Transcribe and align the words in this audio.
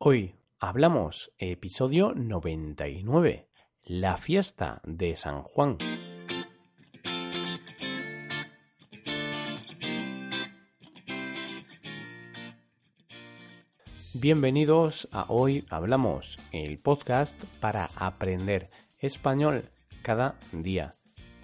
Hoy 0.00 0.36
hablamos 0.60 1.32
episodio 1.38 2.12
99, 2.14 3.48
la 3.82 4.16
fiesta 4.16 4.80
de 4.84 5.16
San 5.16 5.42
Juan. 5.42 5.76
Bienvenidos 14.14 15.08
a 15.10 15.24
Hoy 15.32 15.66
Hablamos, 15.68 16.38
el 16.52 16.78
podcast 16.78 17.42
para 17.58 17.88
aprender 17.96 18.70
español 19.00 19.64
cada 20.02 20.36
día. 20.52 20.92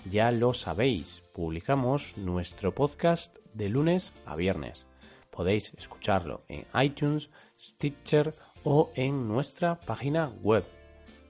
Ya 0.09 0.31
lo 0.31 0.55
sabéis, 0.55 1.25
publicamos 1.35 2.17
nuestro 2.17 2.73
podcast 2.73 3.37
de 3.53 3.69
lunes 3.69 4.13
a 4.25 4.37
viernes. 4.37 4.87
Podéis 5.33 5.75
escucharlo 5.75 6.45
en 6.47 6.65
iTunes, 6.81 7.31
Stitcher 7.65 8.33
o 8.63 8.93
en 8.95 9.27
nuestra 9.27 9.81
página 9.81 10.29
web 10.43 10.65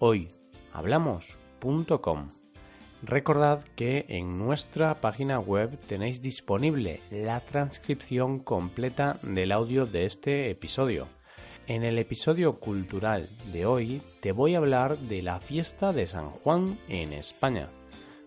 hoyhablamos.com. 0.01 2.29
Recordad 3.03 3.63
que 3.77 4.05
en 4.09 4.37
nuestra 4.39 5.01
página 5.01 5.39
web 5.39 5.79
tenéis 5.87 6.21
disponible 6.23 7.03
la 7.11 7.39
transcripción 7.41 8.41
completa 8.41 9.17
del 9.23 9.53
audio 9.53 9.87
de 9.87 10.07
este 10.07 10.51
episodio. 10.51 11.07
En 11.67 11.85
el 11.85 11.99
episodio 11.99 12.59
cultural 12.59 13.27
de 13.53 13.67
hoy 13.67 14.03
te 14.21 14.33
voy 14.33 14.55
a 14.55 14.59
hablar 14.59 14.99
de 14.99 15.23
la 15.23 15.41
fiesta 15.41 15.93
de 15.93 16.07
San 16.07 16.31
Juan 16.31 16.79
en 16.89 17.13
España. 17.13 17.69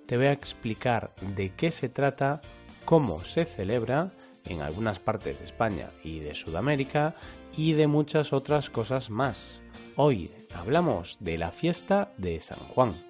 Te 0.06 0.16
voy 0.16 0.28
a 0.28 0.32
explicar 0.32 1.12
de 1.36 1.54
qué 1.56 1.72
se 1.72 1.90
trata, 1.90 2.40
cómo 2.86 3.20
se 3.20 3.44
celebra 3.46 4.12
en 4.50 4.62
algunas 4.62 5.00
partes 5.00 5.40
de 5.40 5.46
España 5.46 5.92
y 6.04 6.20
de 6.20 6.36
Sudamérica 6.36 7.16
y 7.56 7.74
de 7.74 7.88
muchas 7.88 8.34
otras 8.34 8.70
cosas 8.70 9.10
más. 9.10 9.62
Hoy 9.96 10.30
hablamos 10.54 11.18
de 11.20 11.38
la 11.38 11.52
fiesta 11.52 12.14
de 12.18 12.40
San 12.40 12.60
Juan. 12.60 13.08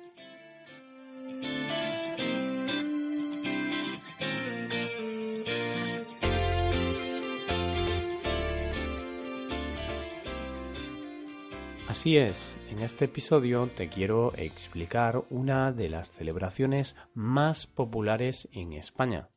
Así 11.88 12.18
es, 12.18 12.56
en 12.70 12.80
este 12.82 13.06
episodio 13.06 13.72
te 13.76 13.90
quiero 13.90 14.32
explicar 14.36 15.24
una 15.30 15.72
de 15.72 15.90
las 15.90 16.12
celebraciones 16.12 16.96
más 17.16 17.66
populares 17.66 18.48
en 18.52 18.74
España, 18.74 19.30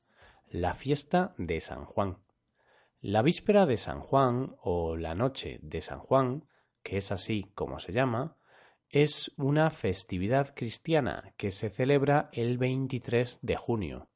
la 0.51 0.75
fiesta 0.75 1.33
de 1.39 1.61
San 1.61 1.85
Juan. 1.85 2.19
La 3.01 3.23
víspera 3.23 3.67
de 3.67 3.77
San 3.77 4.01
Juan 4.01 4.57
o 4.61 4.97
la 4.97 5.15
noche 5.15 5.61
de 5.63 5.81
San 5.81 6.01
Juan, 6.01 6.45
que 6.83 6.97
es 6.97 7.13
así 7.13 7.53
como 7.55 7.79
se 7.79 7.93
llama, 7.93 8.37
es 8.89 9.33
una 9.37 9.71
festividad 9.71 10.53
cristiana 10.57 11.35
que 11.37 11.53
se 11.53 11.71
celebra 11.71 12.31
el 12.33 12.59
23 12.59 13.39
de 13.43 13.57
junio. 13.57 14.09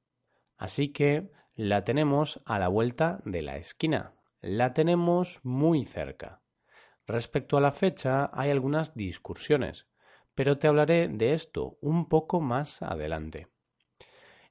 Así 0.56 0.92
que 0.92 1.30
la 1.54 1.84
tenemos 1.84 2.42
a 2.46 2.58
la 2.58 2.66
vuelta 2.66 3.20
de 3.24 3.42
la 3.42 3.56
esquina, 3.56 4.14
la 4.40 4.74
tenemos 4.74 5.38
muy 5.44 5.84
cerca. 5.86 6.42
Respecto 7.06 7.58
a 7.58 7.60
la 7.60 7.70
fecha 7.70 8.30
hay 8.32 8.50
algunas 8.50 8.96
discusiones, 8.96 9.86
pero 10.34 10.58
te 10.58 10.66
hablaré 10.66 11.06
de 11.06 11.32
esto 11.32 11.78
un 11.80 12.08
poco 12.08 12.40
más 12.40 12.82
adelante. 12.82 13.53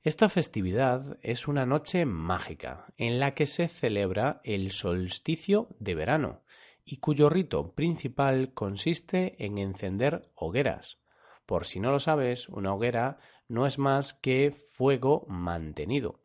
Esta 0.04 0.28
festividad 0.28 1.18
es 1.22 1.48
una 1.48 1.66
noche 1.66 2.06
mágica 2.06 2.94
en 2.98 3.22
la 3.22 3.34
que 3.34 3.46
se 3.46 3.70
celebra 3.70 4.42
el 4.44 4.72
solsticio 4.72 5.70
de 5.80 5.96
verano 5.96 6.42
y 6.84 6.98
cuyo 6.98 7.30
rito 7.30 7.72
principal 7.72 8.54
consiste 8.54 9.42
en 9.46 9.58
encender 9.58 10.30
hogueras. 10.36 11.00
Por 11.46 11.64
si 11.64 11.80
no 11.80 11.92
lo 11.92 12.02
sabes, 12.02 12.50
una 12.50 12.74
hoguera 12.74 13.18
no 13.48 13.66
es 13.66 13.80
más 13.80 14.14
que 14.14 14.52
fuego 14.52 15.26
mantenido. 15.30 16.20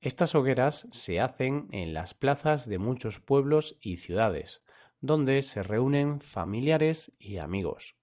Estas 0.00 0.34
hogueras 0.34 0.88
se 0.90 1.20
hacen 1.20 1.68
en 1.70 1.94
las 1.94 2.14
plazas 2.14 2.68
de 2.68 2.78
muchos 2.78 3.20
pueblos 3.20 3.78
y 3.80 3.98
ciudades, 3.98 4.62
donde 5.00 5.42
se 5.42 5.62
reúnen 5.62 6.20
familiares 6.20 7.12
y 7.20 7.36
amigos. 7.36 7.99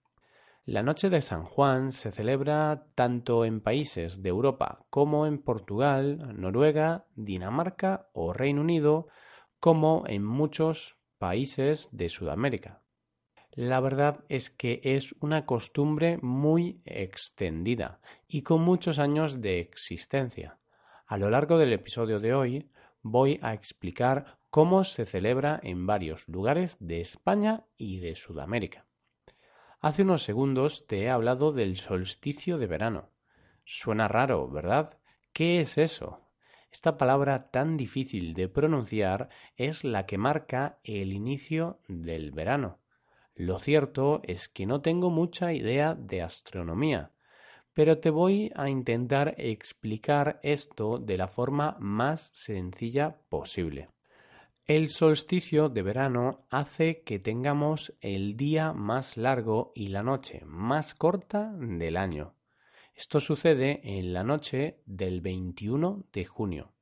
La 0.67 0.83
noche 0.83 1.09
de 1.09 1.21
San 1.21 1.45
Juan 1.45 1.93
se 1.93 2.11
celebra 2.11 2.87
tanto 2.93 3.45
en 3.45 3.61
países 3.61 4.21
de 4.21 4.27
Europa 4.27 4.85
como 4.89 5.25
en 5.25 5.41
Portugal, 5.41 6.37
Noruega, 6.37 7.05
Dinamarca 7.15 8.09
o 8.11 8.33
Reino 8.33 8.59
Unido, 8.59 9.07
como 9.61 10.03
en 10.07 10.25
muchos 10.25 10.97
países 11.19 11.87
de 11.93 12.09
Sudamérica. 12.09 12.81
La 13.51 13.79
verdad 13.79 14.25
es 14.27 14.49
que 14.49 14.81
es 14.83 15.15
una 15.21 15.45
costumbre 15.45 16.17
muy 16.21 16.81
extendida 16.83 18.01
y 18.27 18.41
con 18.41 18.61
muchos 18.61 18.99
años 18.99 19.39
de 19.39 19.61
existencia. 19.61 20.57
A 21.05 21.15
lo 21.17 21.29
largo 21.29 21.57
del 21.57 21.71
episodio 21.71 22.19
de 22.19 22.33
hoy 22.33 22.69
voy 23.01 23.39
a 23.41 23.53
explicar 23.53 24.37
cómo 24.49 24.83
se 24.83 25.05
celebra 25.05 25.61
en 25.63 25.87
varios 25.87 26.27
lugares 26.27 26.75
de 26.81 26.99
España 26.99 27.63
y 27.77 28.01
de 28.01 28.17
Sudamérica. 28.17 28.86
Hace 29.79 30.01
unos 30.01 30.23
segundos 30.23 30.87
te 30.87 31.03
he 31.03 31.09
hablado 31.09 31.51
del 31.51 31.77
solsticio 31.77 32.57
de 32.57 32.65
verano. 32.65 33.11
Suena 33.63 34.07
raro, 34.07 34.49
¿verdad? 34.49 34.99
¿Qué 35.33 35.59
es 35.59 35.77
eso? 35.77 36.27
Esta 36.71 36.97
palabra 36.97 37.51
tan 37.51 37.77
difícil 37.77 38.33
de 38.33 38.49
pronunciar 38.49 39.29
es 39.55 39.83
la 39.83 40.07
que 40.07 40.17
marca 40.17 40.79
el 40.83 41.13
inicio 41.13 41.79
del 41.87 42.31
verano. 42.31 42.79
Lo 43.35 43.59
cierto 43.59 44.21
es 44.23 44.49
que 44.49 44.65
no 44.65 44.81
tengo 44.81 45.11
mucha 45.11 45.53
idea 45.53 45.93
de 45.93 46.23
astronomía, 46.23 47.11
pero 47.73 47.99
te 47.99 48.09
voy 48.09 48.51
a 48.55 48.69
intentar 48.69 49.35
explicar 49.37 50.39
esto 50.41 50.97
de 50.97 51.17
la 51.17 51.27
forma 51.27 51.77
más 51.79 52.31
sencilla 52.33 53.19
posible. 53.29 53.89
El 54.67 54.89
solsticio 54.89 55.69
de 55.69 55.81
verano 55.81 56.45
hace 56.49 57.01
que 57.03 57.19
tengamos 57.19 57.93
el 58.01 58.35
día 58.35 58.73
más 58.73 59.15
largo 59.15 59.71
y 59.73 59.87
la 59.87 60.03
noche 60.03 60.41
más 60.43 60.93
corta 60.93 61.53
del 61.57 61.95
año. 61.95 62.35
Esto 62.93 63.21
sucede 63.21 63.79
en 63.97 64.11
la 64.11 64.25
noche 64.25 64.81
del 64.85 65.21
21 65.21 66.03
de 66.11 66.25
junio. 66.25 66.73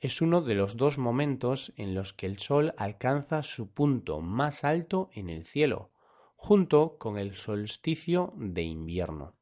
Es 0.00 0.20
uno 0.20 0.42
de 0.42 0.54
los 0.54 0.76
dos 0.76 0.98
momentos 0.98 1.72
en 1.76 1.94
los 1.94 2.12
que 2.12 2.26
el 2.26 2.40
Sol 2.40 2.74
alcanza 2.76 3.42
su 3.42 3.72
punto 3.72 4.20
más 4.20 4.62
alto 4.62 5.08
en 5.14 5.30
el 5.30 5.46
cielo, 5.46 5.92
junto 6.36 6.98
con 6.98 7.16
el 7.16 7.36
solsticio 7.36 8.34
de 8.36 8.64
invierno. 8.64 9.34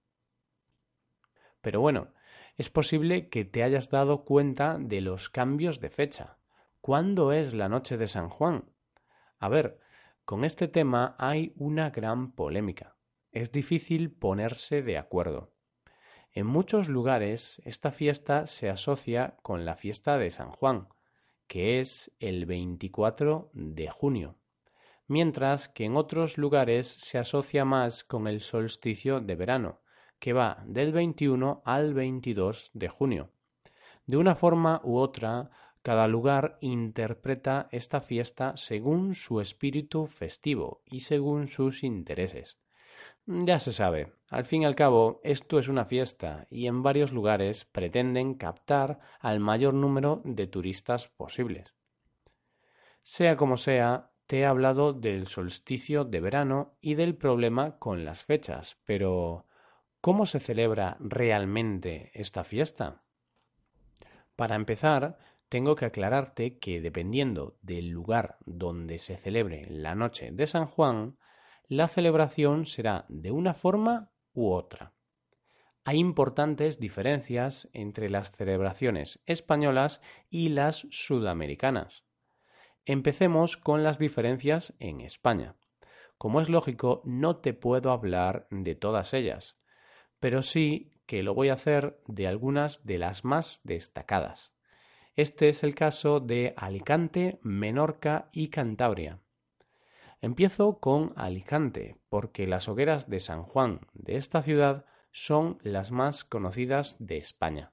Pero 1.61 1.81
bueno, 1.81 2.15
es 2.57 2.71
posible 2.71 3.29
que 3.29 3.45
te 3.45 3.65
hayas 3.65 3.91
dado 3.91 4.25
cuenta 4.25 4.79
de 4.79 5.01
los 5.01 5.29
cambios 5.29 5.81
de 5.81 5.91
fecha. 5.91 6.39
¿Cuándo 6.83 7.31
es 7.31 7.55
la 7.55 7.69
noche 7.69 7.97
de 7.97 8.09
San 8.09 8.29
Juan? 8.29 8.65
A 9.39 9.49
ver, 9.49 9.79
con 10.25 10.45
este 10.45 10.67
tema 10.67 11.15
hay 11.17 11.53
una 11.55 11.91
gran 11.91 12.33
polémica. 12.33 12.97
Es 13.31 13.53
difícil 13.53 14.11
ponerse 14.11 14.83
de 14.83 14.99
acuerdo. 14.99 15.53
En 16.33 16.49
muchos 16.49 16.89
lugares 16.89 17.63
esta 17.65 17.93
fiesta 17.93 18.49
se 18.49 18.69
asocia 18.69 19.37
con 19.43 19.65
la 19.65 19.77
fiesta 19.77 20.19
de 20.19 20.33
San 20.33 20.51
Juan, 20.51 20.89
que 21.47 21.79
es 21.79 22.13
el 22.19 22.47
24 22.47 23.53
de 23.53 23.89
junio, 23.89 24.35
mientras 25.07 25.69
que 25.69 25.85
en 25.85 25.97
otros 25.97 26.37
lugares 26.37 26.89
se 26.89 27.17
asocia 27.17 27.65
más 27.65 28.03
con 28.03 28.27
el 28.27 28.41
solsticio 28.41 29.21
de 29.21 29.37
verano, 29.37 29.83
que 30.19 30.33
va 30.33 30.65
del 30.67 30.91
21 30.91 31.63
al 31.65 31.95
22 31.95 32.73
de 32.75 32.89
junio. 32.89 33.31
De 34.05 34.17
una 34.17 34.35
forma 34.35 34.81
u 34.83 34.97
otra, 34.97 35.53
cada 35.83 36.07
lugar 36.07 36.59
interpreta 36.61 37.69
esta 37.73 38.01
fiesta 38.01 38.57
según 38.57 39.15
su 39.15 39.41
espíritu 39.41 40.07
festivo 40.07 40.83
y 40.87 41.01
según 41.01 41.47
sus 41.47 41.83
intereses. 41.83 42.59
Ya 43.27 43.59
se 43.59 43.73
sabe, 43.73 44.13
al 44.29 44.47
fin 44.47 44.63
y 44.63 44.65
al 44.65 44.75
cabo, 44.75 45.21
esto 45.23 45.59
es 45.59 45.69
una 45.69 45.85
fiesta 45.85 46.47
y 46.51 46.67
en 46.67 46.83
varios 46.83 47.13
lugares 47.13 47.65
pretenden 47.65 48.35
captar 48.35 48.99
al 49.21 49.39
mayor 49.39 49.75
número 49.75 50.23
de 50.25 50.47
turistas 50.49 51.09
posibles. 51.09 51.75
Sea 53.03 53.37
como 53.37 53.57
sea, 53.57 54.11
te 54.27 54.41
he 54.41 54.47
hablado 54.47 54.93
del 54.93 55.27
solsticio 55.27 56.05
de 56.05 56.21
verano 56.21 56.75
y 56.81 56.95
del 56.95 57.17
problema 57.17 57.79
con 57.79 58.05
las 58.05 58.25
fechas, 58.25 58.79
pero 58.85 59.47
¿cómo 60.01 60.27
se 60.27 60.41
celebra 60.41 60.97
realmente 61.01 62.11
esta 62.15 62.43
fiesta? 62.43 63.03
Para 64.37 64.57
empezar, 64.57 65.19
tengo 65.53 65.77
que 65.77 65.85
aclararte 65.85 66.59
que 66.59 66.81
dependiendo 66.81 67.59
del 67.61 67.91
lugar 67.91 68.39
donde 68.47 68.97
se 68.97 69.19
celebre 69.19 69.67
la 69.69 69.95
noche 69.95 70.31
de 70.33 70.47
San 70.47 70.65
Juan, 70.65 71.19
la 71.69 71.89
celebración 71.89 72.65
será 72.65 73.05
de 73.11 73.33
una 73.33 73.53
forma 73.53 74.11
u 74.33 74.51
otra. 74.51 74.95
Hay 75.85 75.99
importantes 75.99 76.81
diferencias 76.81 77.69
entre 77.75 78.09
las 78.09 78.33
celebraciones 78.33 79.23
españolas 79.27 80.01
y 80.31 80.49
las 80.49 80.87
sudamericanas. 80.91 82.03
Empecemos 82.87 83.59
con 83.59 83.85
las 83.85 83.99
diferencias 83.99 84.73
en 84.79 85.03
España. 85.03 85.57
como 86.17 86.41
es 86.41 86.49
lógico, 86.49 87.03
no 87.05 87.37
te 87.37 87.53
puedo 87.53 87.91
hablar 87.91 88.47
de 88.49 88.75
todas 88.75 89.13
ellas, 89.13 89.59
pero 90.19 90.41
sí 90.41 90.95
que 91.05 91.23
lo 91.23 91.35
voy 91.35 91.51
a 91.51 91.55
hacer 91.55 92.01
de 92.07 92.27
algunas 92.27 92.83
de 92.87 92.97
las 92.97 93.23
más 93.23 93.61
destacadas. 93.65 94.53
Este 95.15 95.51
es 95.51 95.63
el 95.63 95.75
caso 95.75 96.21
de 96.21 96.55
Alicante, 96.57 97.39
Menorca 97.43 98.31
y 98.33 98.49
Cantabria. 98.49 99.21
Empiezo 100.23 100.79
con 100.79 101.13
Alicante, 101.17 101.99
porque 102.09 102.47
las 102.47 102.67
hogueras 102.67 103.11
de 103.11 103.21
San 103.21 103.43
Juan 103.43 103.81
de 103.93 104.17
esta 104.17 104.41
ciudad 104.41 104.87
son 105.11 105.59
las 105.65 105.91
más 105.91 106.25
conocidas 106.25 106.97
de 106.99 107.19
España. 107.19 107.73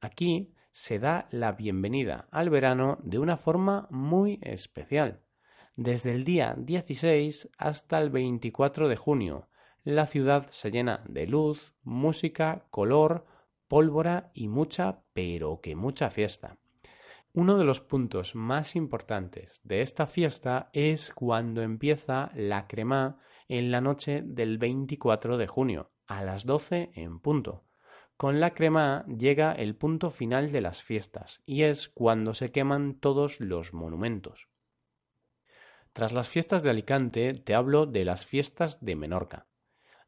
Aquí 0.00 0.54
se 0.70 1.00
da 1.00 1.26
la 1.32 1.50
bienvenida 1.50 2.28
al 2.30 2.50
verano 2.50 2.98
de 3.02 3.18
una 3.18 3.36
forma 3.36 3.88
muy 3.90 4.38
especial. 4.40 5.22
Desde 5.74 6.12
el 6.12 6.24
día 6.24 6.54
16 6.56 7.50
hasta 7.58 7.98
el 7.98 8.10
24 8.10 8.88
de 8.88 8.96
junio, 8.96 9.48
la 9.82 10.06
ciudad 10.06 10.46
se 10.50 10.70
llena 10.70 11.02
de 11.08 11.26
luz, 11.26 11.74
música, 11.82 12.64
color, 12.70 13.26
pólvora 13.68 14.30
y 14.34 14.48
mucha, 14.48 15.02
pero 15.12 15.60
que 15.60 15.76
mucha 15.76 16.10
fiesta. 16.10 16.58
Uno 17.32 17.58
de 17.58 17.64
los 17.64 17.80
puntos 17.80 18.34
más 18.36 18.76
importantes 18.76 19.60
de 19.64 19.82
esta 19.82 20.06
fiesta 20.06 20.70
es 20.72 21.12
cuando 21.12 21.62
empieza 21.62 22.30
la 22.34 22.68
crema 22.68 23.18
en 23.48 23.70
la 23.70 23.80
noche 23.80 24.22
del 24.24 24.58
24 24.58 25.36
de 25.36 25.46
junio, 25.46 25.90
a 26.06 26.22
las 26.22 26.46
12 26.46 26.92
en 26.94 27.18
punto. 27.18 27.64
Con 28.16 28.38
la 28.38 28.54
crema 28.54 29.04
llega 29.06 29.52
el 29.52 29.74
punto 29.74 30.10
final 30.10 30.52
de 30.52 30.60
las 30.60 30.82
fiestas 30.82 31.42
y 31.44 31.64
es 31.64 31.88
cuando 31.88 32.34
se 32.34 32.52
queman 32.52 32.94
todos 33.00 33.40
los 33.40 33.74
monumentos. 33.74 34.48
Tras 35.92 36.12
las 36.12 36.28
fiestas 36.28 36.62
de 36.62 36.70
Alicante 36.70 37.34
te 37.34 37.54
hablo 37.54 37.86
de 37.86 38.04
las 38.04 38.26
fiestas 38.26 38.84
de 38.84 38.94
Menorca. 38.94 39.46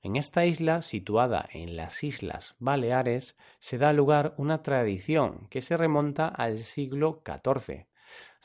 En 0.07 0.15
esta 0.15 0.47
isla, 0.47 0.83
situada 0.83 1.49
en 1.53 1.75
las 1.75 2.05
Islas 2.05 2.55
Baleares, 2.61 3.37
se 3.59 3.77
da 3.77 3.93
lugar 3.93 4.35
una 4.37 4.63
tradición 4.63 5.49
que 5.51 5.61
se 5.61 5.77
remonta 5.77 6.29
al 6.29 6.61
siglo 6.61 7.25
XIV. 7.27 7.89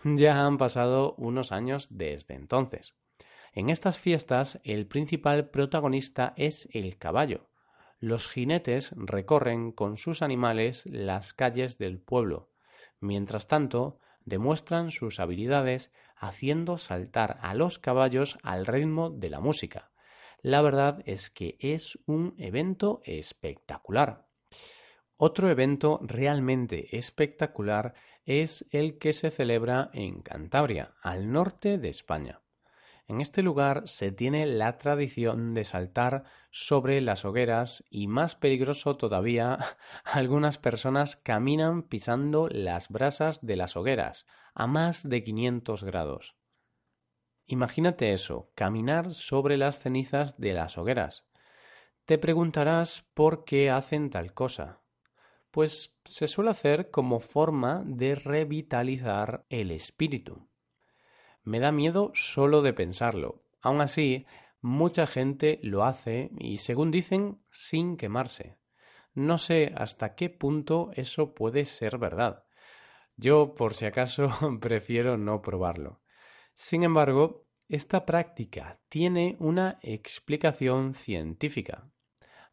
Ya 0.04 0.44
han 0.44 0.58
pasado 0.58 1.14
unos 1.20 1.52
años 1.52 1.88
desde 1.92 2.34
entonces. 2.34 2.96
En 3.54 3.70
estas 3.70 4.00
fiestas 4.00 4.60
el 4.64 4.88
principal 4.88 5.52
protagonista 5.52 6.34
es 6.36 6.68
el 6.74 6.98
caballo. 6.98 7.52
Los 8.00 8.28
jinetes 8.28 8.92
recorren 8.96 9.72
con 9.72 9.98
sus 9.98 10.24
animales 10.24 10.82
las 10.88 11.36
calles 11.36 11.78
del 11.78 12.00
pueblo. 12.00 12.50
Mientras 13.00 13.48
tanto, 13.48 14.00
demuestran 14.26 14.90
sus 14.90 15.20
habilidades 15.20 15.92
haciendo 16.16 16.80
saltar 16.80 17.38
a 17.44 17.54
los 17.54 17.78
caballos 17.78 18.40
al 18.42 18.66
ritmo 18.66 19.12
de 19.12 19.30
la 19.30 19.40
música. 19.40 19.92
La 20.42 20.62
verdad 20.62 21.04
es 21.06 21.30
que 21.30 21.58
es 21.60 22.00
un 22.08 22.34
evento 22.38 23.02
espectacular. 23.06 24.28
Otro 25.18 25.50
evento 25.52 26.00
realmente 26.02 26.98
espectacular 26.98 27.94
es 28.26 28.66
el 28.72 28.98
que 28.98 29.14
se 29.14 29.30
celebra 29.30 29.92
en 29.94 30.24
Cantabria, 30.24 30.96
al 31.04 31.32
norte 31.32 31.78
de 31.78 31.90
España. 31.90 32.42
En 33.08 33.22
este 33.22 33.44
lugar 33.44 33.88
se 33.88 34.12
tiene 34.12 34.48
la 34.48 34.80
tradición 34.80 35.54
de 35.54 35.64
saltar 35.64 36.24
sobre 36.50 37.02
las 37.02 37.24
hogueras 37.24 37.84
y 37.92 38.08
más 38.08 38.36
peligroso 38.36 38.98
todavía, 38.98 39.60
algunas 40.06 40.58
personas 40.58 41.18
caminan 41.18 41.84
pisando 41.84 42.48
las 42.50 42.90
brasas 42.90 43.46
de 43.46 43.58
las 43.58 43.76
hogueras 43.76 44.26
a 44.56 44.66
más 44.66 45.08
de 45.08 45.24
500 45.24 45.84
grados. 45.84 46.36
Imagínate 47.48 48.14
eso, 48.14 48.52
caminar 48.56 49.14
sobre 49.14 49.58
las 49.58 49.80
cenizas 49.80 50.38
de 50.38 50.54
las 50.54 50.78
hogueras. 50.78 51.28
Te 52.06 52.18
preguntarás 52.18 53.04
por 53.14 53.46
qué 53.46 53.70
hacen 53.70 54.10
tal 54.10 54.34
cosa. 54.34 54.82
Pues 55.52 56.00
se 56.06 56.28
suele 56.28 56.52
hacer 56.52 56.92
como 56.92 57.20
forma 57.20 57.84
de 57.86 58.16
revitalizar 58.16 59.46
el 59.50 59.72
espíritu. 59.72 60.48
Me 61.44 61.60
da 61.60 61.72
miedo 61.72 62.12
solo 62.14 62.62
de 62.62 62.74
pensarlo. 62.74 63.44
Aun 63.62 63.82
así, 63.82 64.26
mucha 64.62 65.08
gente 65.08 65.60
lo 65.64 65.84
hace 65.84 66.32
y, 66.40 66.58
según 66.58 66.92
dicen, 66.92 67.42
sin 67.52 67.98
quemarse. 67.98 68.58
No 69.14 69.38
sé 69.38 69.74
hasta 69.76 70.16
qué 70.16 70.30
punto 70.30 70.92
eso 70.96 71.34
puede 71.34 71.66
ser 71.66 71.98
verdad. 71.98 72.46
Yo, 73.18 73.56
por 73.56 73.74
si 73.74 73.86
acaso, 73.86 74.30
prefiero 74.62 75.18
no 75.18 75.42
probarlo. 75.42 76.00
Sin 76.62 76.84
embargo, 76.84 77.48
esta 77.70 78.06
práctica 78.06 78.80
tiene 78.88 79.36
una 79.40 79.80
explicación 79.82 80.94
científica. 80.94 81.90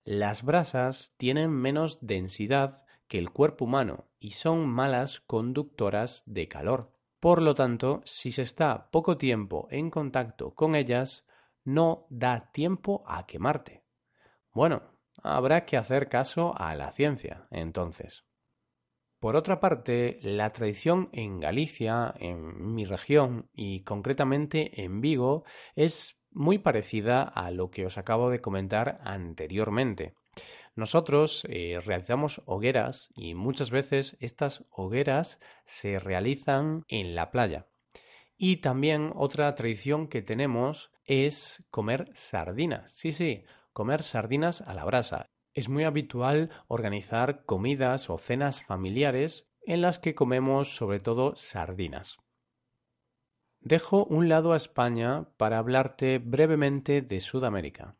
Las 0.02 0.42
brasas 0.42 1.12
tienen 1.18 1.50
menos 1.50 1.98
densidad 2.00 2.86
que 3.06 3.18
el 3.18 3.30
cuerpo 3.30 3.66
humano 3.66 4.06
y 4.18 4.30
son 4.30 4.66
malas 4.66 5.20
conductoras 5.20 6.22
de 6.24 6.48
calor. 6.48 6.90
Por 7.20 7.42
lo 7.42 7.54
tanto, 7.54 8.00
si 8.06 8.32
se 8.32 8.40
está 8.40 8.90
poco 8.90 9.18
tiempo 9.18 9.68
en 9.70 9.90
contacto 9.90 10.54
con 10.54 10.74
ellas, 10.74 11.26
no 11.64 12.06
da 12.08 12.50
tiempo 12.50 13.04
a 13.06 13.26
quemarte. 13.26 13.84
Bueno, 14.54 14.84
habrá 15.22 15.66
que 15.66 15.76
hacer 15.76 16.08
caso 16.08 16.58
a 16.58 16.74
la 16.74 16.92
ciencia, 16.92 17.46
entonces. 17.50 18.24
Por 19.20 19.34
otra 19.34 19.58
parte, 19.58 20.20
la 20.22 20.52
tradición 20.52 21.08
en 21.12 21.40
Galicia, 21.40 22.14
en 22.20 22.74
mi 22.74 22.84
región 22.84 23.48
y 23.52 23.80
concretamente 23.82 24.84
en 24.84 25.00
Vigo, 25.00 25.44
es 25.74 26.20
muy 26.30 26.58
parecida 26.58 27.22
a 27.24 27.50
lo 27.50 27.70
que 27.70 27.84
os 27.84 27.98
acabo 27.98 28.30
de 28.30 28.40
comentar 28.40 29.00
anteriormente. 29.02 30.14
Nosotros 30.76 31.44
eh, 31.48 31.80
realizamos 31.84 32.42
hogueras 32.46 33.08
y 33.16 33.34
muchas 33.34 33.72
veces 33.72 34.16
estas 34.20 34.64
hogueras 34.70 35.40
se 35.64 35.98
realizan 35.98 36.84
en 36.86 37.16
la 37.16 37.32
playa. 37.32 37.66
Y 38.36 38.58
también 38.58 39.10
otra 39.16 39.52
tradición 39.56 40.06
que 40.06 40.22
tenemos 40.22 40.92
es 41.04 41.66
comer 41.70 42.12
sardinas. 42.14 42.92
Sí, 42.92 43.10
sí, 43.10 43.42
comer 43.72 44.04
sardinas 44.04 44.60
a 44.60 44.74
la 44.74 44.84
brasa. 44.84 45.28
Es 45.58 45.68
muy 45.68 45.82
habitual 45.82 46.50
organizar 46.68 47.44
comidas 47.44 48.10
o 48.10 48.18
cenas 48.18 48.62
familiares 48.62 49.48
en 49.66 49.80
las 49.80 49.98
que 49.98 50.14
comemos 50.14 50.76
sobre 50.76 51.00
todo 51.00 51.34
sardinas. 51.34 52.16
Dejo 53.58 54.04
un 54.04 54.28
lado 54.28 54.52
a 54.52 54.56
España 54.56 55.30
para 55.36 55.58
hablarte 55.58 56.20
brevemente 56.20 57.02
de 57.02 57.18
Sudamérica. 57.18 57.96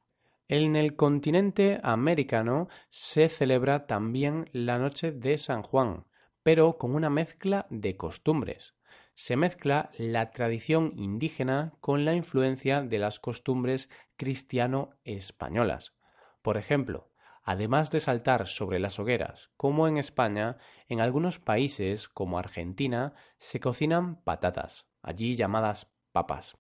En 0.47 0.77
el 0.77 0.95
continente 0.95 1.81
americano 1.83 2.69
se 2.91 3.29
celebra 3.29 3.89
también 3.89 4.49
la 4.53 4.79
noche 4.79 5.11
de 5.11 5.37
San 5.37 5.65
Juan, 5.65 6.05
pero 6.45 6.79
con 6.79 6.95
una 6.95 7.11
mezcla 7.11 7.67
de 7.71 7.97
costumbres. 7.97 8.77
Se 9.17 9.35
mezcla 9.35 9.91
la 9.99 10.31
tradición 10.31 10.93
indígena 10.95 11.73
con 11.81 12.05
la 12.05 12.15
influencia 12.15 12.83
de 12.83 13.01
las 13.01 13.19
costumbres 13.19 13.91
cristiano-españolas. 14.17 15.93
Por 16.41 16.57
ejemplo, 16.57 17.08
además 17.49 17.91
de 17.91 18.01
saltar 18.01 18.47
sobre 18.47 18.79
las 18.79 18.99
hogueras, 18.99 19.49
como 19.57 19.89
en 19.89 19.97
España, 19.97 20.59
en 20.87 21.01
algunos 21.01 21.39
países, 21.39 22.07
como 22.07 22.39
Argentina, 22.39 23.15
se 23.39 23.59
cocinan 23.59 24.23
patatas, 24.23 24.85
allí 25.01 25.35
llamadas 25.35 25.91
papas. 26.13 26.59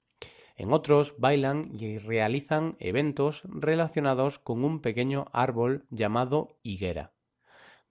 En 0.56 0.72
otros 0.72 1.14
bailan 1.18 1.68
y 1.74 1.98
realizan 1.98 2.78
eventos 2.80 3.42
relacionados 3.44 4.38
con 4.38 4.64
un 4.64 4.80
pequeño 4.80 5.26
árbol 5.34 5.84
llamado 5.90 6.56
higuera. 6.62 7.12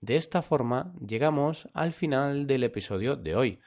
De 0.00 0.16
esta 0.16 0.42
forma 0.42 0.92
llegamos 0.98 1.68
al 1.74 1.92
final 1.92 2.48
del 2.48 2.64
episodio 2.64 3.14
de 3.14 3.36
hoy. 3.36 3.60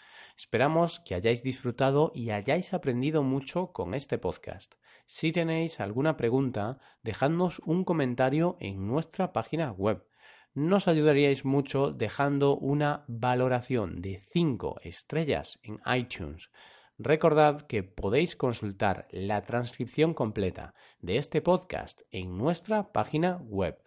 Esperamos 0.44 1.00
que 1.02 1.14
hayáis 1.14 1.44
disfrutado 1.44 2.12
y 2.16 2.32
hayáis 2.32 2.74
aprendido 2.74 3.22
mucho 3.22 3.72
con 3.74 3.94
este 3.94 4.18
podcast. 4.18 4.74
Si 5.06 5.32
tenéis 5.32 5.80
alguna 5.80 6.18
pregunta, 6.18 6.80
dejadnos 7.04 7.60
un 7.60 7.84
comentario 7.84 8.58
en 8.60 8.88
nuestra 8.88 9.34
página 9.34 9.72
web. 9.72 10.04
Nos 10.56 10.88
ayudaríais 10.88 11.46
mucho 11.46 11.92
dejando 11.92 12.58
una 12.58 13.06
valoración 13.08 14.02
de 14.02 14.24
5 14.32 14.80
estrellas 14.82 15.60
en 15.62 15.80
iTunes. 15.86 16.50
Recordad 16.98 17.62
que 17.68 17.84
podéis 17.84 18.36
consultar 18.36 19.08
la 19.12 19.44
transcripción 19.44 20.16
completa 20.16 20.74
de 21.02 21.18
este 21.18 21.44
podcast 21.44 22.02
en 22.10 22.36
nuestra 22.36 22.92
página 22.92 23.38
web. 23.44 23.78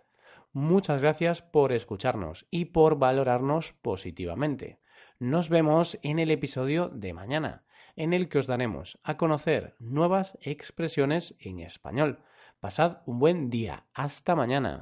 Muchas 0.53 1.03
gracias 1.03 1.43
por 1.43 1.73
escucharnos 1.73 2.47
y 2.49 2.67
por 2.67 2.97
valorarnos 2.97 3.73
positivamente. 3.83 4.79
Nos 5.21 5.49
vemos 5.49 5.99
en 6.03 6.19
el 6.19 6.31
episodio 6.33 6.89
de 6.89 7.13
mañana, 7.13 7.63
en 7.95 8.13
el 8.13 8.29
que 8.29 8.39
os 8.39 8.49
daremos 8.49 8.99
a 9.05 9.17
conocer 9.17 9.77
nuevas 9.79 10.37
expresiones 10.41 11.37
en 11.39 11.61
español. 11.61 12.19
Pasad 12.59 12.99
un 13.07 13.21
buen 13.21 13.49
día. 13.49 13.85
Hasta 13.95 14.35
mañana. 14.35 14.81